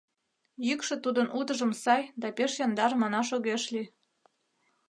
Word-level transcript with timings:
Йӱкшӧ 0.67 0.95
тудын 1.05 1.27
утыжым 1.39 1.71
сай 1.83 2.01
да 2.21 2.27
пеш 2.37 2.51
яндар 2.65 2.91
манаш 3.01 3.27
огеш 3.37 3.63
лий. 3.73 3.87